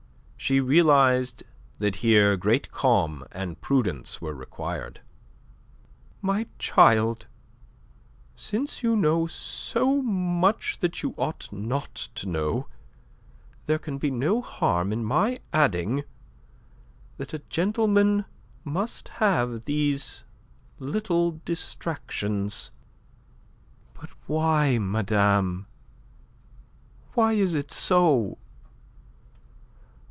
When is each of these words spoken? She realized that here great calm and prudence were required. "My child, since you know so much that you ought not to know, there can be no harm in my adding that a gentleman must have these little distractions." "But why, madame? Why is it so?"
She 0.43 0.59
realized 0.59 1.43
that 1.77 1.97
here 1.97 2.35
great 2.35 2.71
calm 2.71 3.23
and 3.31 3.61
prudence 3.61 4.19
were 4.19 4.33
required. 4.33 4.99
"My 6.19 6.47
child, 6.57 7.27
since 8.35 8.81
you 8.81 8.95
know 8.97 9.27
so 9.27 10.01
much 10.01 10.79
that 10.79 11.03
you 11.03 11.13
ought 11.15 11.47
not 11.53 11.93
to 12.15 12.27
know, 12.27 12.67
there 13.67 13.77
can 13.77 13.99
be 13.99 14.09
no 14.09 14.41
harm 14.41 14.91
in 14.91 15.05
my 15.05 15.39
adding 15.53 16.03
that 17.17 17.35
a 17.35 17.39
gentleman 17.47 18.25
must 18.63 19.09
have 19.23 19.65
these 19.65 20.23
little 20.79 21.39
distractions." 21.45 22.71
"But 23.93 24.09
why, 24.27 24.79
madame? 24.79 25.67
Why 27.13 27.33
is 27.33 27.53
it 27.53 27.69
so?" 27.69 28.39